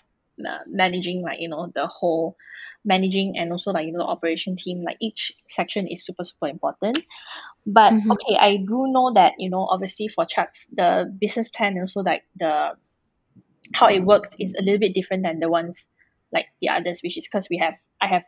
[0.45, 2.37] uh, managing like you know the whole
[2.85, 6.49] managing and also like you know the operation team like each section is super super
[6.49, 6.99] important
[7.67, 8.11] but Mhm.
[8.13, 12.01] okay i do know that you know obviously for chucks the business plan and also
[12.03, 12.73] like the
[13.73, 15.87] how it works is a little bit different than the ones
[16.33, 18.25] like the others which is because we have i have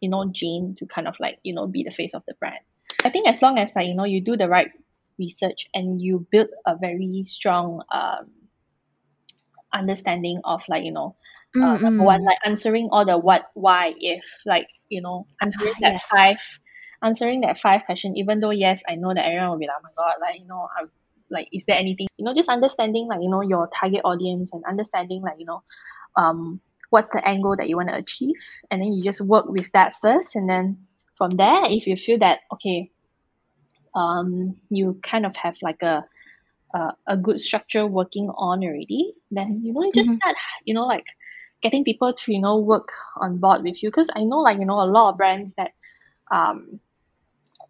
[0.00, 2.58] you know jane to kind of like you know be the face of the brand
[3.04, 4.70] i think as long as like you know you do the right
[5.18, 8.30] research and you build a very strong um
[9.72, 11.14] understanding of like you know
[11.62, 12.24] uh, Mm, number one mm.
[12.24, 16.02] like answering all the what why if like you know answering that yes.
[16.10, 16.38] five
[17.02, 19.82] answering that five question even though yes i know that everyone will be like oh
[19.84, 20.90] my god like you know i'm
[21.30, 24.64] like is there anything you know just understanding like you know your target audience and
[24.68, 25.62] understanding like you know
[26.16, 28.36] um what's the angle that you want to achieve
[28.70, 30.78] and then you just work with that first and then
[31.16, 32.90] from there if you feel that okay
[33.94, 36.04] um you kind of have like a
[36.74, 40.14] a, a good structure working on already then you know you just Mhm.
[40.14, 41.04] start you know like
[41.62, 44.64] getting people to you know work on board with you because i know like you
[44.66, 45.70] know a lot of brands that
[46.30, 46.80] um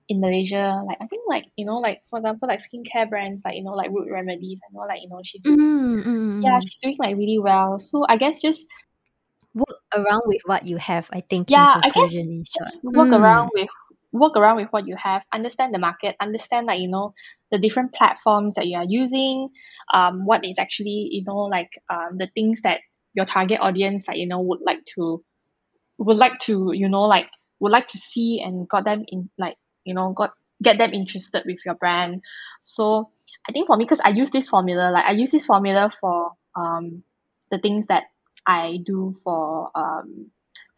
[0.09, 3.57] in malaysia like i think like you know like for example like skincare brands like
[3.57, 6.59] you know like root remedies i know like you know she's doing, Mm, mm, yeah
[6.59, 6.63] mm.
[6.63, 8.67] she's doing like really well so i guess just
[9.55, 11.09] work around with what you have.
[11.13, 11.51] I think.
[11.51, 12.13] yeah in i guess
[12.57, 13.21] just work Mm.
[13.21, 13.69] around with
[14.13, 17.13] work around with what you have understand the market understand like you know
[17.51, 19.49] the different platforms that you are using
[19.93, 22.81] um what is actually you know like um the things that
[23.15, 25.25] your target audience like you know would like to
[25.99, 27.29] would like to you know like
[27.61, 31.43] would like to see and got them in like you know got get them interested
[31.47, 32.23] with your brand.
[32.63, 33.11] So
[33.49, 36.33] I think for me, because I use this formula, like I use this formula for
[36.57, 37.03] um
[37.51, 38.05] the things that
[38.47, 40.31] I do for um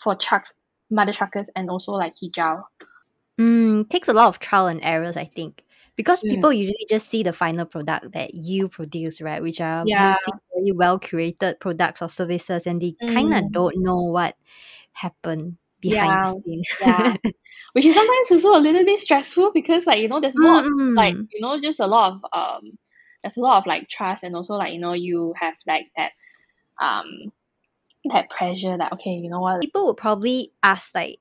[0.03, 0.55] for chucks,
[0.91, 2.65] mother chuckers and also like hijau.
[3.41, 5.65] Mm, takes a lot of trial and errors, I think.
[5.97, 6.31] Because Mm.
[6.31, 9.43] people usually just see the final product that you produce, right?
[9.43, 9.97] Which are Yeah.
[10.09, 13.53] mostly very well curated products or services, and they kind of Mm.
[13.53, 14.37] don't know what
[14.93, 16.63] happened behind Yeah, the scene.
[16.81, 17.15] yeah.
[17.73, 20.73] Which is sometimes also a little bit stressful because like you know there's lot of,
[20.97, 22.79] like you know just a lot of um
[23.23, 26.13] there's a lot of like trust and also like you know you have like that
[26.83, 27.33] um
[28.13, 31.19] that pressure that okay you know what People would probably ask like,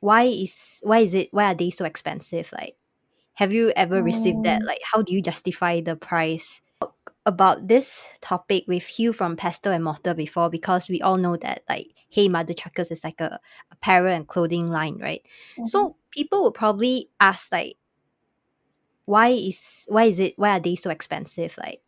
[0.00, 2.50] why is why is it why are they so expensive?
[2.52, 2.76] Like,
[3.34, 4.62] have you ever received that?
[4.62, 4.66] Mm.
[4.66, 6.61] Like, how do you justify the price?
[7.24, 11.62] About this topic with Hugh from Pestle and Mortar before because we all know that
[11.68, 13.38] like Hey Mother Chuckers is like a
[13.70, 15.22] apparel and clothing line, right?
[15.56, 15.66] Mhm.
[15.68, 17.76] So people would probably ask like
[19.04, 21.56] why is why is it why are they so expensive?
[21.58, 21.80] Like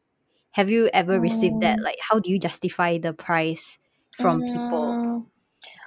[0.53, 1.79] have you ever received that?
[1.81, 1.85] Mm.
[1.85, 3.79] Like how do you justify the price
[4.11, 5.01] from people?
[5.07, 5.27] Mm,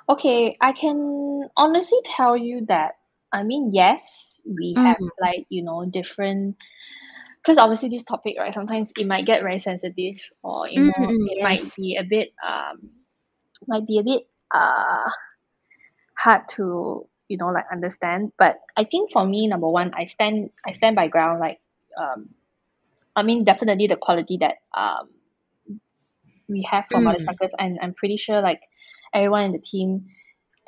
[0.10, 2.96] okay I can honestly tell you that
[3.34, 5.10] I mean yes we have Mm.
[5.22, 6.58] like you know different
[7.48, 11.28] because obviously this topic right sometimes it might get very sensitive or you know Mm-mm,
[11.28, 12.90] it might be a bit um
[13.68, 15.10] might be a bit uh
[16.18, 18.34] hard to you know like understand.
[18.38, 21.60] But I think for me number one I stand I stand by ground like
[21.98, 22.30] um
[23.16, 25.10] I mean definitely the quality that um
[26.50, 27.26] we have for Mm.
[27.26, 28.62] chuckers and I'm pretty sure like
[29.14, 30.08] everyone in the team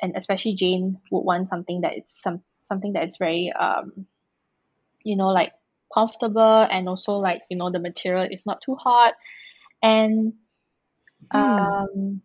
[0.00, 4.06] and especially Jane would want something that it's some something that is very um
[5.04, 5.52] you know like
[5.94, 9.14] comfortable and also like you know the material is not too hot
[9.82, 10.34] and
[11.34, 11.80] Mm.
[11.94, 12.22] um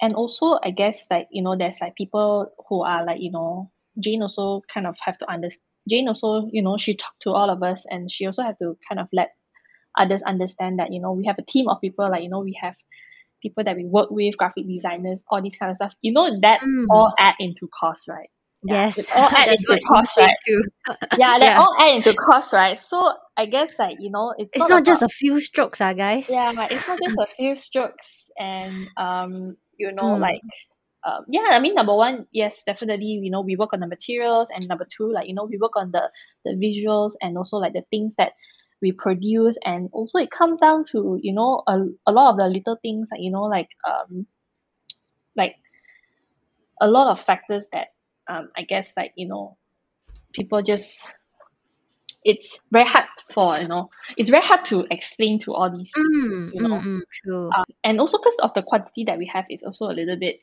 [0.00, 3.70] and also I guess like you know there's like people who are like you know
[4.00, 7.50] Jane also kind of have to understand Jane also you know she talked to all
[7.50, 9.30] of us and she also had to kind of let
[9.98, 12.56] others understand that you know we have a team of people like you know we
[12.60, 12.74] have
[13.42, 16.60] people that we work with graphic designers all these kind of stuff you know that
[16.62, 16.86] Mm.
[16.90, 18.30] all add into cost right
[18.64, 18.98] Yes.
[18.98, 20.36] it all add into cost right
[21.18, 21.58] yeah that Yeah.
[21.58, 24.82] all add into cost right so I guess like you know it's, It's not not
[24.82, 26.28] about just a few strokes, ah guys.
[26.28, 30.20] yeah but it's not just a few strokes and um you know Mm.
[30.20, 30.40] like
[31.04, 34.48] um, yeah I mean number one yes definitely you know we work on the materials
[34.54, 36.10] and number two like you know we work on the
[36.44, 38.32] the visuals and also like the things that
[38.80, 42.46] we produce and also it comes down to you know a, a lot of the
[42.46, 44.26] little things like you know like um
[45.36, 45.56] like
[46.80, 47.88] a lot of factors that
[48.28, 49.56] um I guess like you know
[50.32, 51.14] people just
[52.24, 56.52] it's very hard for you know it's very hard to explain to all these Mm,
[56.52, 57.50] you know mm, mm, true.
[57.56, 60.40] um, and also because of the quantity that we have is also a little bit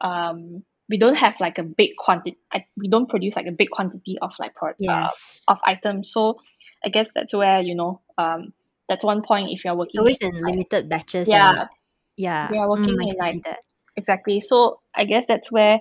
[0.00, 2.38] um we don't have like a big quantity
[2.76, 5.10] we don't produce like a big quantity of like pro- uh,
[5.48, 6.38] of items so
[6.84, 8.52] i guess that's where you know um
[8.88, 11.52] that's one point if you're It's working always in, like, limited batches yeah
[12.16, 12.48] yeah.
[12.50, 13.60] we are working Mm, in like that.
[13.96, 15.80] exactly so i guess that's where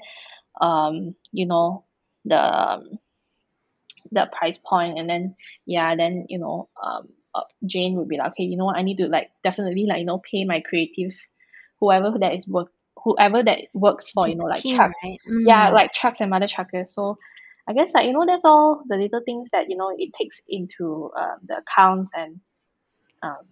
[0.61, 1.83] um you know
[2.25, 2.99] the um,
[4.11, 5.35] the price point and then
[5.65, 8.81] yeah then you know um uh, jane would be like okay you know what i
[8.81, 11.27] need to like definitely like you know pay my creatives
[11.79, 12.69] whoever that is work
[13.03, 15.19] whoever that works for you know like team, chucks right?
[15.45, 15.73] yeah Mm.
[15.73, 17.15] like chucks and mother chuckers so
[17.67, 20.41] i guess like you know that's all the little things that you know it takes
[20.47, 22.39] into um, the account and
[23.23, 23.45] um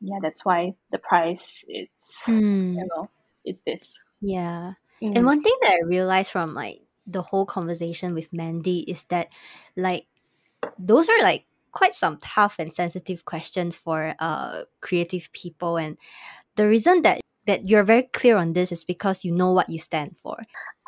[0.00, 2.74] yeah that's why the price it's Mm.
[2.74, 3.08] you know
[3.44, 4.72] is this Yeah.
[5.02, 5.16] Mm.
[5.16, 9.28] And one thing that I realized from like the whole conversation with Mandy is that
[9.76, 10.06] like
[10.78, 15.98] those are like quite some tough and sensitive questions for uh creative people and
[16.56, 19.78] the reason that that you're very clear on this is because you know what you
[19.78, 20.36] stand for.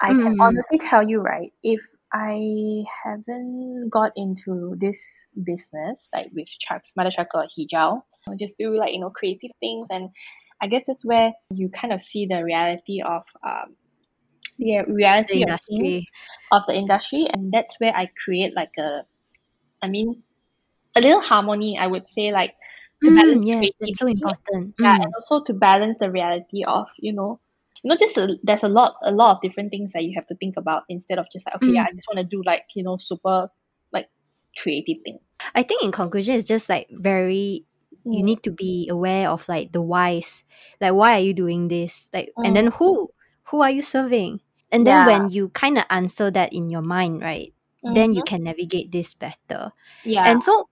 [0.03, 0.41] I can Mm.
[0.41, 1.81] honestly tell you, right, if
[2.13, 8.03] I haven't got into this business, like with chucks, mother chucker or hijau,
[8.39, 9.87] just do like, you know, creative things.
[9.91, 10.11] And
[10.61, 13.77] I guess that's where you kind of see the reality of um,
[14.59, 16.09] the The reality of things
[16.53, 17.27] of the industry.
[17.33, 19.03] And that's where I create like a,
[19.83, 20.23] I mean,
[20.97, 22.55] a little harmony, I would say, like
[23.05, 24.77] to Mm, balance yes, that's so creativity important.
[24.79, 25.03] yeah Mm.
[25.03, 27.41] and also to balance the reality of you know
[27.83, 30.27] you know just a, there's a lot a lot of different things that you have
[30.27, 31.89] to think about instead of just like okay yeah Mm.
[31.89, 33.49] i just want to do like you know super
[33.93, 34.09] like
[34.63, 37.65] creative things I think in conclusion it's just like very
[38.11, 38.23] you Mm.
[38.23, 40.43] need to be aware of like the whys
[40.81, 43.09] like why are you doing this like and then who
[43.51, 44.41] who are you serving
[44.73, 45.07] and then Yeah.
[45.07, 47.53] when you kind of answer that in your mind right
[47.83, 48.27] then you Mhm.
[48.27, 49.73] can navigate this better
[50.05, 50.69] yeah and so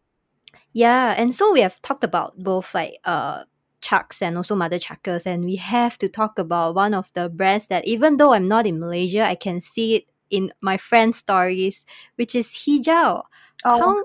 [0.73, 3.45] yeah and so we have talked about both like uh
[3.81, 7.67] chucks and also mother chuckers and we have to talk about one of the brands
[7.69, 11.87] that even though i'm not in malaysia i can see it in my friend's stories,
[12.17, 13.23] which is hijau.
[13.65, 13.79] Oh.
[13.79, 14.03] How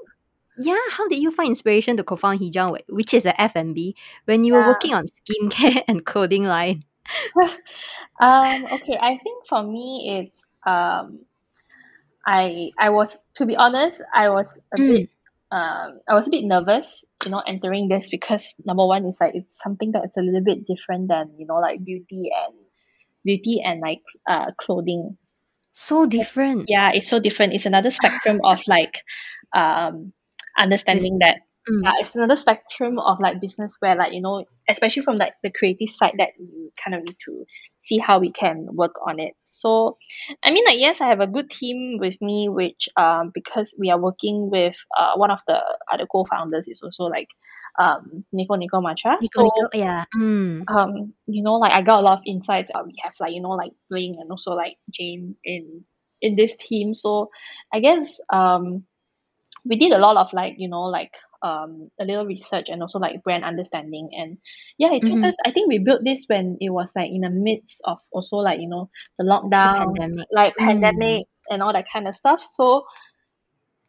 [0.62, 4.54] yeah, how did you find inspiration to co-found Hijau, which is a F&B, when you
[4.54, 6.84] were working on skincare and clothing line?
[8.20, 11.26] Um, okay, I think for me it's um
[12.26, 14.88] I I was to be honest, I was a Mm.
[14.88, 15.10] bit
[15.52, 19.36] um I was a bit nervous, you know, entering this because number one is like
[19.36, 22.56] it's something that's a little bit different than, you know, like beauty and
[23.26, 25.18] beauty and like uh clothing.
[25.74, 26.70] So different.
[26.70, 27.54] Yeah, it's so different.
[27.54, 29.02] It's another spectrum of like
[29.54, 30.14] um
[30.60, 31.40] understanding that.
[31.68, 35.52] Yeah, it's another spectrum of like business where like you know, especially from like the
[35.52, 37.46] creative side that you kind of need to
[37.78, 39.34] see how we can work on it.
[39.46, 39.98] So,
[40.44, 43.92] I mean, like yes, I have a good team with me, which um because we
[43.92, 47.28] are working with uh one of the other co-founders is also like
[47.80, 49.18] um Nico Nico Matcha.
[49.22, 50.06] Nico, So Nico, yeah.
[50.16, 50.64] Mm.
[50.68, 52.72] um you know like I got a lot of insights.
[52.74, 55.84] Uh, we have like you know like Bling and also like Jane in
[56.22, 56.94] in this team.
[56.96, 57.30] So
[57.72, 58.84] I guess um
[59.64, 63.00] we did a lot of like you know like um a little research and also
[63.00, 64.38] like brand understanding and
[64.78, 65.26] yeah it took Mhm.
[65.26, 68.38] us I think we built this when it was like in the midst of also
[68.38, 69.26] like you know the
[69.62, 70.28] The lockdown pandemic.
[70.32, 70.68] like Mm.
[70.68, 72.86] pandemic and all that kind of stuff so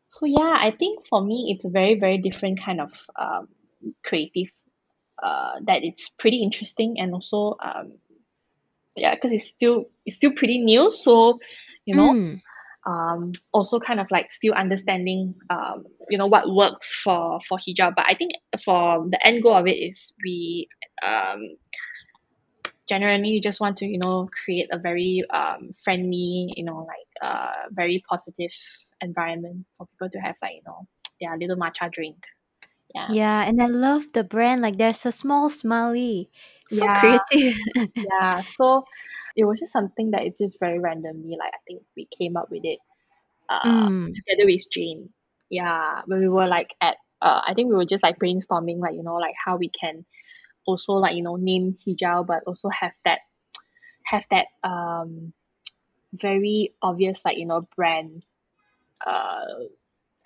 [0.09, 3.49] so yeah I think for me it's a very very different kind of um
[4.05, 4.51] creative
[5.23, 7.93] uh that it's pretty interesting and also um
[8.97, 11.39] yeah because it's still it's still pretty new so
[11.85, 12.41] you know Mm.
[12.87, 17.93] Um also kind of like still understanding um you know what works for for hijau
[17.95, 18.33] but i think
[18.65, 20.69] for the end goal of it is we
[21.07, 21.57] um
[22.89, 27.53] generally just want to you know create a very um friendly you know like uh
[27.71, 28.51] very positive
[29.01, 30.87] environment for people to have like you know
[31.21, 32.17] their little matcha drink
[32.95, 34.63] yeah Yeah, and I love the brand.
[34.63, 36.31] Like there's a small smiley.
[36.69, 37.55] So yeah creative.
[37.97, 38.85] yeah so
[39.37, 42.51] it was just something that it's just very randomly like i think we came up
[42.51, 42.79] with it
[43.49, 44.13] uh Mm.
[44.15, 45.11] together with Jane.
[45.51, 48.95] Yeah, when we were like at uh I think we were just like brainstorming like
[48.95, 50.05] you know like how we can
[50.67, 53.21] also like you know name hijau but also have that
[54.05, 55.33] have that um
[56.15, 58.25] very obvious like you know brand
[59.07, 59.45] uh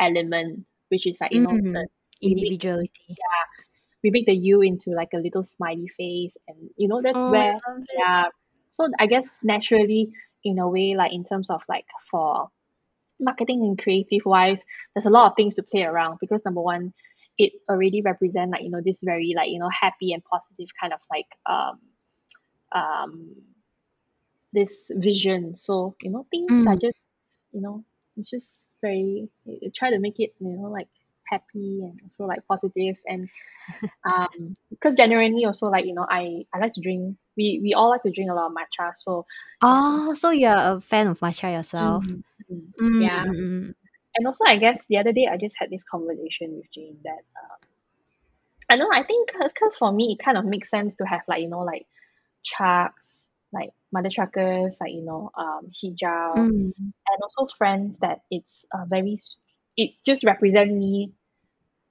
[0.01, 1.75] element which is like you know Mm.
[1.75, 1.87] the
[2.25, 3.17] we make Individuality.
[4.03, 7.29] we make the U into like a little smiley face and you know that's Oh,
[7.29, 7.55] where
[7.97, 8.25] yeah
[8.77, 10.13] so I guess naturally
[10.45, 12.49] in a way like in terms of like for
[13.21, 14.63] marketing and creative wise
[14.95, 16.93] there's a lot of things to play around because number one
[17.39, 20.93] it already represent like you know this very like you know happy and positive kind
[20.93, 21.81] of like um
[22.75, 23.37] um
[24.53, 26.81] this vision so you know things are Mm.
[26.81, 26.99] just
[27.53, 27.85] you know
[28.17, 29.29] it's just very
[29.75, 30.89] try to make it you know like
[31.29, 33.29] happy and also like positive and
[34.05, 37.91] um because generally also like you know I I like to drink we we all
[37.91, 39.27] like to drink a lot of matcha so
[39.63, 42.05] Oh, so you're a fan of matcha yourself?
[42.05, 43.75] mm, mm, Mm, yeah mm, mm.
[44.17, 47.25] and also I guess the other day I just had this conversation with Jane that
[47.43, 47.59] um
[48.71, 51.23] I don't know I think because for me it kind of makes sense to have
[51.29, 51.87] like you know like
[52.45, 56.73] chucks like mother chuckers like you know um hijau Mm.
[56.77, 59.19] and also friends that it's a very
[59.77, 61.13] it just represent me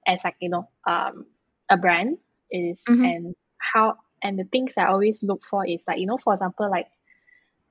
[0.06, 1.26] as like you know um
[1.70, 2.18] a brand
[2.50, 3.04] is Mhm.
[3.04, 6.70] and how and the things I always look for is like you know for example
[6.70, 6.86] like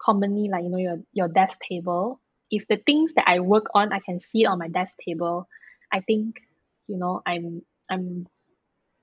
[0.02, 2.19] commonly like you know your your desk table
[2.52, 5.48] if the things that I work on I can see on my desk table
[5.91, 6.39] I think
[6.88, 8.28] you know I'm I'm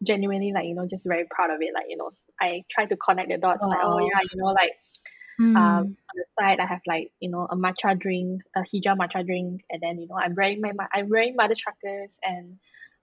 [0.05, 2.97] genuinely like you know just very proud of it like you know I try to
[2.97, 4.73] connect the dots like oh yeah you know like
[5.55, 5.97] um Mm.
[6.11, 9.63] on the side I have like you know a matcha drink a hijau matcha drink
[9.71, 12.59] and then you know I'm wearing my, my I'm wearing mother chuckers and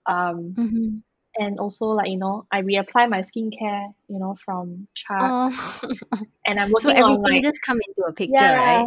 [0.06, 1.02] um Mhm.
[1.36, 5.80] and also like you know I reapply my skincare you know from Chuck Oh.
[6.46, 8.86] and I'm so working on like just come into a picture, yeah right?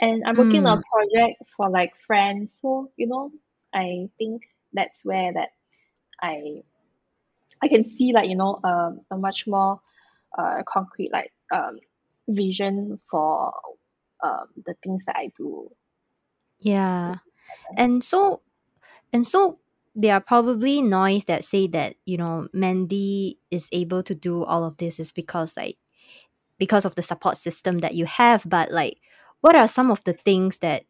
[0.00, 0.78] and I'm working on Mm.
[0.78, 3.30] a project for like friends so you know
[3.74, 5.50] I think that's where that
[6.22, 6.62] I
[7.62, 9.80] I can see like you know um a much more
[10.38, 11.78] uh concrete like um
[12.28, 13.52] vision for
[14.22, 15.70] um the things that I do
[16.58, 17.18] Yeah.
[17.76, 18.42] And so
[19.12, 19.58] and so
[19.94, 24.64] there are probably noise that say that, you know, Mandy is able to do all
[24.64, 25.76] of this is because like
[26.58, 28.98] because of the support system that you have, but like
[29.40, 30.84] what are some of the things that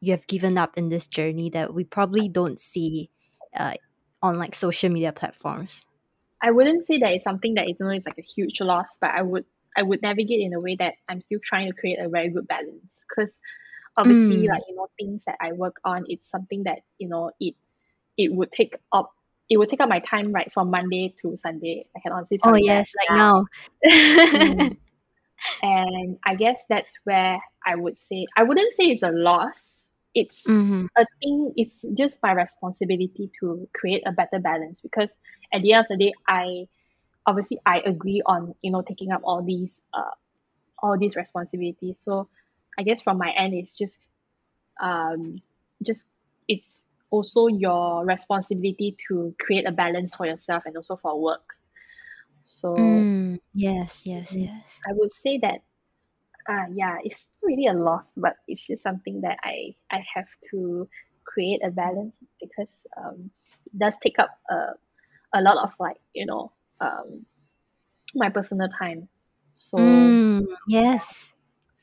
[0.00, 3.10] you have given up in this journey that we probably don't see
[3.56, 3.74] uh,
[4.22, 5.84] on like social media platforms?
[6.42, 8.88] I wouldn't say that it's something that is you know is like a huge loss,
[9.00, 9.44] but I would
[9.76, 12.46] I would navigate in a way that I'm still trying to create a very good
[12.46, 13.04] balance.
[13.08, 13.40] Because
[13.96, 14.48] obviously, Mm.
[14.48, 17.54] like you know, things that I work on, it's something that you know it
[18.16, 19.12] it would take up
[19.48, 21.86] it would take up my time right from Monday to Sunday.
[21.96, 22.86] I can honestly tell Oh you that.
[22.86, 23.44] yes, like now.
[24.34, 24.76] Mm.
[25.62, 29.90] and I guess that's where I would say I wouldn't say it's a loss.
[30.14, 30.86] It's Mm-hmm.
[30.96, 31.52] a thing.
[31.56, 35.16] It's just my responsibility to create a better balance because
[35.52, 36.66] at the end of the day, I
[37.26, 40.14] obviously I agree on you know taking up all these uh
[40.78, 42.00] all these responsibilities.
[42.04, 42.28] So
[42.78, 43.98] I guess from my end, it's just
[44.80, 45.40] um
[45.82, 46.08] just
[46.48, 46.82] it's
[47.16, 51.46] also your responsibility to create a balance for yourself and also for work.
[52.44, 53.40] So Mm.
[53.54, 54.80] Yes, yes, mm, yes.
[54.88, 55.62] I would say that
[56.48, 60.88] uh yeah, it's really a loss, but it's just something that I I have to
[61.24, 63.30] create a balance because um
[63.66, 64.74] it does take up a
[65.34, 67.26] a lot of like, you know, um
[68.14, 69.08] my personal time.
[69.58, 70.46] So Mm.
[70.68, 71.32] Yes.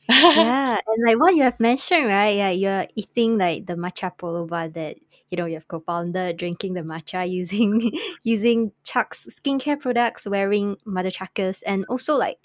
[0.08, 2.36] Yeah, and like what you have mentioned, right?
[2.36, 4.98] Yeah, you're eating like the matcha polo bar that
[5.30, 7.92] you know you have co-founded, drinking the matcha using
[8.24, 12.38] using Chuck's skincare products, wearing mother chuckers, and also like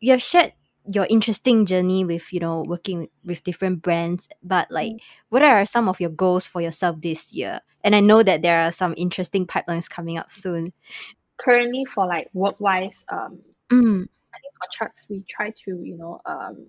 [0.00, 0.52] you have shared
[0.92, 4.28] your interesting journey with you know working with different brands.
[4.42, 5.00] But like, Mm.
[5.28, 7.60] what are some of your goals for yourself this year?
[7.84, 10.72] And I know that there are some interesting pipelines coming up soon.
[11.38, 13.40] currently for like work wise, um
[13.72, 14.06] Mm.
[14.72, 16.66] Chucks we try to, you know, um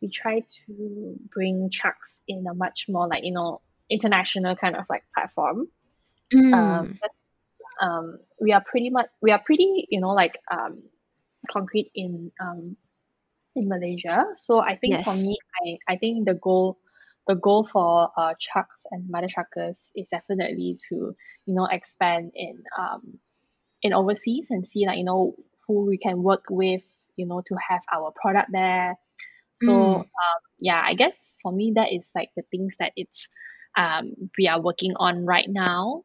[0.00, 3.60] we try to bring chucks in a much more like, you know,
[3.90, 5.68] international kind of like platform.
[6.52, 6.98] Um Mm.
[7.00, 7.10] but,
[7.86, 10.82] um we are pretty much we are pretty, you know, like um
[11.50, 12.76] concrete in um
[13.56, 14.26] in Malaysia.
[14.36, 16.78] So I think for me I I think the goal
[17.26, 21.14] the goal for uh chucks and mother chuckers is definitely to,
[21.46, 23.18] you know, expand in um
[23.82, 25.34] in overseas and see like, you know,
[25.68, 26.82] who we can work with,
[27.16, 28.96] you know, to have our product there.
[29.54, 30.00] So Mm.
[30.00, 33.28] um yeah, I guess for me that is like the things that it's
[33.76, 36.04] um we are working on right now.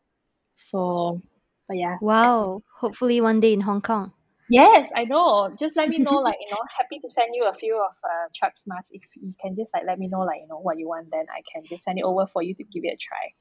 [0.55, 1.21] So
[1.69, 2.61] but yeah, Wow.
[2.79, 4.13] Hopefully one day in Hong Kong.
[4.49, 5.55] Yes, I know.
[5.59, 8.27] Just let me know, like, you know, happy to send you a few of uh
[8.33, 8.89] Chuck's masks.
[8.91, 11.25] If you can just like let me know, like, you know, what you want, then
[11.31, 13.33] I can just send it over for you to give it a try.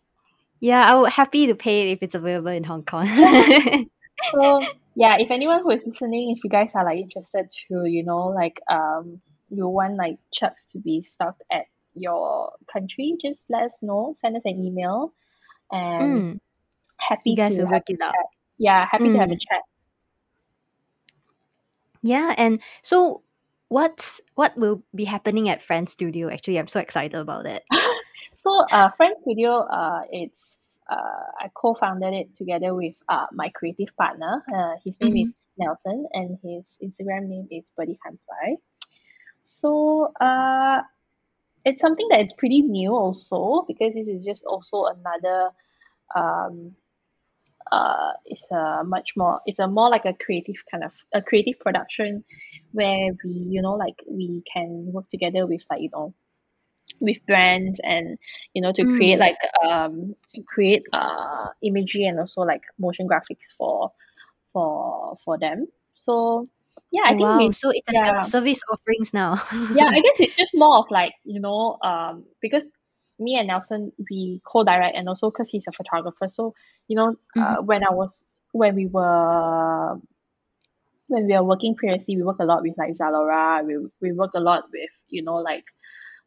[0.61, 3.07] Yeah, I would happy to pay it if it's available in Hong Kong.
[4.31, 8.05] So yeah, if anyone who is listening, if you guys are like interested to, you
[8.05, 13.65] know, like um you want like Chucks to be stocked at your country, just let
[13.65, 14.15] us know.
[14.21, 15.13] Send us an email
[15.71, 16.41] and mm,
[17.25, 18.19] you happy guys to work it out.
[18.59, 19.39] Yeah, happy to have a Mm.
[19.39, 19.63] chat.
[22.03, 23.23] Yeah, and so
[23.69, 26.29] what's what will be happening at Friend Studio?
[26.31, 27.65] Actually, I'm so excited about it.
[28.37, 30.57] So uh Friend Studio uh it's
[30.95, 34.43] I co-founded it together with uh my creative partner.
[34.55, 35.29] Uh his name Mm-hmm.
[35.29, 38.57] is Nelson and his Instagram name is Buddy Kanfly.
[39.45, 40.83] So uh
[41.65, 45.51] it's something that is pretty new also because this is just also another
[46.15, 46.73] um
[47.71, 51.59] uh it's a much more it's a more like a creative kind of a creative
[51.61, 52.25] production
[52.73, 56.15] where we you know like we can work together with like you know
[57.01, 58.19] with brands and
[58.55, 59.21] you know to create Mm.
[59.21, 59.37] like
[59.69, 63.91] um to create uh imagery and also like motion graphics for
[64.53, 66.49] for for them so
[66.91, 69.41] yeah I Oh think wow, we so it's like yeah a service offerings now.
[69.51, 72.65] yeah I guess it's just more of like you know um because
[73.19, 76.55] me and Nelson we co-direct and also because he's a photographer so
[76.89, 77.57] you know Mhm.
[77.57, 79.99] uh when I was when we were
[81.09, 84.31] when we were working previously we work a lot with like Zalora we we work
[84.35, 85.65] a lot with you know like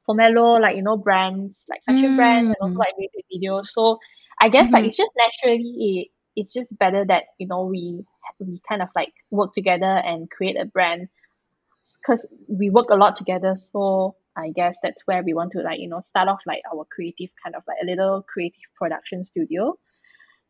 [0.07, 2.79] Pomelo like you know brands like fashion brands and also Mm.
[2.79, 3.99] like music videos so
[4.41, 4.87] I guess like Mhm.
[4.87, 6.07] it's just naturally it
[6.41, 8.03] it's just better that you know we
[8.39, 11.07] we kind of like work together and create a brand
[12.01, 15.79] because we work a lot together so I guess that's where we want to like
[15.79, 19.77] you know start off like our creative kind of like a little creative production studio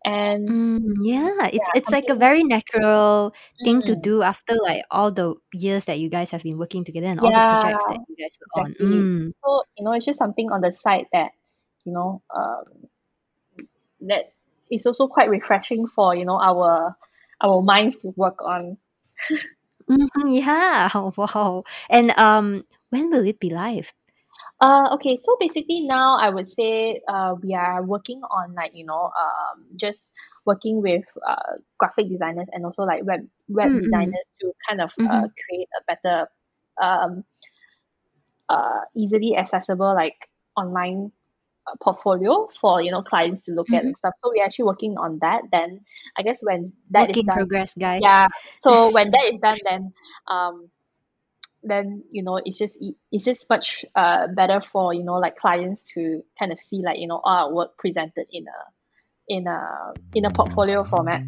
[0.06, 3.34] and Mm, yeah, it's yeah it's like a very natural
[3.64, 6.84] thing to mm, do after like all the years that you guys have been working
[6.84, 8.76] together and all the projects that you guys were on.
[8.80, 9.34] Mm.
[9.44, 11.32] so you know it's just something on the side that
[11.86, 12.88] you know um
[14.02, 14.34] that
[14.72, 16.96] is also quite refreshing for you know our
[17.42, 18.78] our minds to work on
[19.90, 20.90] Mhm, yeah.
[21.18, 21.64] Wow.
[21.90, 23.94] And um when will it be live?
[24.62, 28.86] Uh, okay, so basically now I would say uh, we are working on like you
[28.86, 30.12] know um just
[30.46, 33.80] working with uh graphic designers and also like web web Mm-mm.
[33.80, 35.46] designers to kind of uh Mm-hmm.
[35.48, 36.28] create a better
[36.82, 37.24] um
[38.50, 40.16] uh easily accessible like
[40.58, 41.12] online
[41.68, 43.86] uh, portfolio for you know clients to look at Mm-hmm.
[43.86, 44.14] and stuff.
[44.18, 45.42] So we're actually working on that.
[45.52, 45.82] Then
[46.18, 48.00] I guess when that Work is done, progress, guys.
[48.00, 48.28] yeah.
[48.58, 49.94] So when that is done, then
[50.30, 50.70] um
[51.66, 52.78] then you know it's just
[53.12, 57.00] it's just much uh better for you know like clients to kind of see like
[57.00, 58.60] you know our work presented in a
[59.28, 61.22] in a in a portfolio format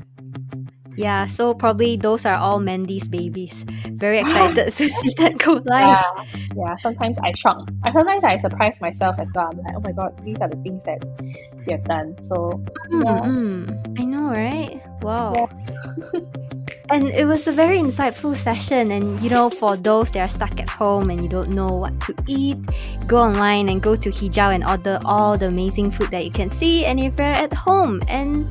[0.98, 3.62] Yeah, so probably those are all Mandy's babies.
[4.02, 5.94] Very excited to see that go live.
[5.94, 6.26] Yeah,
[6.58, 6.76] yeah.
[6.82, 7.70] Sometimes I shock.
[7.86, 9.54] I sometimes I surprise myself as well.
[9.54, 11.06] I'm like, oh my god, these are the things that
[11.70, 12.18] you have done.
[12.26, 12.50] So
[12.90, 13.22] mm, yeah.
[13.30, 14.00] Mm-mm.
[14.02, 14.82] I know, right?
[15.06, 15.38] Wow.
[15.38, 16.20] Yeah.
[16.90, 18.92] And it was a very insightful session.
[18.92, 22.00] And you know, for those that are stuck at home and you don't know what
[22.02, 22.58] to eat,
[23.08, 26.50] go online and go to Hijau and order all the amazing food that you can
[26.50, 26.86] see.
[26.86, 28.48] And if you're at home and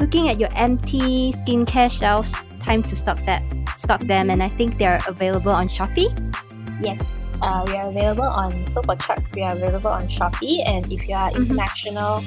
[0.00, 3.42] looking at your empty skincare shelves, time to stock that
[3.78, 6.10] stock them and I think they're available on Shopee.
[6.82, 7.00] Yes.
[7.42, 11.06] Uh, we are available on so for Chucks, we are available on Shopee and if
[11.06, 11.46] you are Mhm.
[11.46, 12.24] international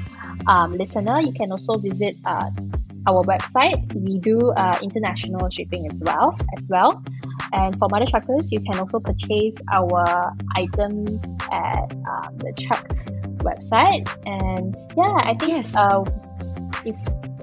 [0.48, 2.50] um, listener, you can also visit uh,
[3.08, 3.80] our website.
[3.96, 7.04] We do uh, international shipping as well as well.
[7.54, 10.04] And for Mother Chuckers, you can also purchase our
[10.56, 11.20] items
[11.52, 13.06] at um, the Chucks
[13.42, 14.06] website.
[14.26, 15.76] And yeah, I think Yes.
[15.76, 16.04] uh,
[16.86, 16.96] if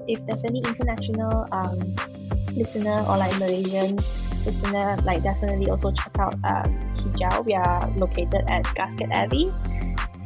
[0.07, 1.77] if there's any international um,
[2.55, 3.97] listener or like Malaysian
[4.45, 7.45] listener, like definitely also check out um, Hijau.
[7.45, 9.51] We are located at Gasket Abbey,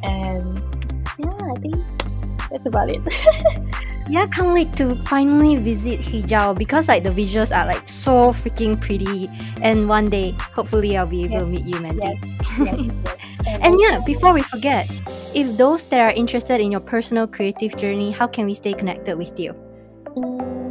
[0.04, 0.62] and
[1.18, 1.76] yeah, I think
[2.50, 3.02] that's about it.
[4.08, 8.32] Yeah, I can't wait to finally visit Hijau because like the visuals are like so
[8.32, 9.30] freaking pretty.
[9.62, 12.20] And one day, hopefully, I'll be able to meet you, Mandy.
[12.58, 12.90] yes.
[13.46, 14.88] And yeah, before we forget,
[15.34, 19.18] if those that are interested in your personal creative journey, how can we stay connected
[19.18, 19.52] with you?
[20.14, 20.70] Mm,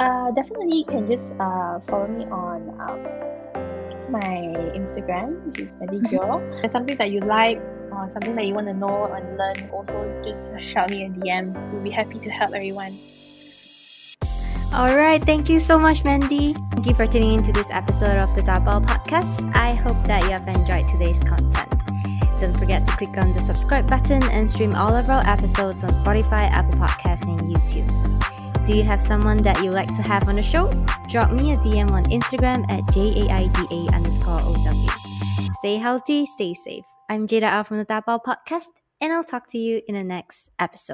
[0.00, 3.00] uh, definitely you can just uh, follow me on um,
[4.10, 4.20] my
[4.76, 6.44] Instagram, which is Medijol.
[6.54, 7.60] If there's something that you like
[7.96, 11.52] or something that you want to know and learn, also just shout me a DM.
[11.72, 12.98] We'll be happy to help everyone.
[14.72, 16.54] All right, thank you so much, Mandy.
[16.72, 19.54] Thank you for tuning into this episode of the Dabao Podcast.
[19.54, 21.70] I hope that you have enjoyed today's content.
[22.40, 25.90] Don't forget to click on the subscribe button and stream all of our episodes on
[26.02, 27.86] Spotify, Apple Podcasts, and YouTube.
[28.66, 30.68] Do you have someone that you'd like to have on the show?
[31.08, 34.86] Drop me a DM on Instagram at JAIDA underscore OW.
[35.60, 36.93] Stay healthy, stay safe.
[37.08, 38.68] I'm Jada R from the Dabao Podcast,
[39.00, 40.92] and I'll talk to you in the next episode.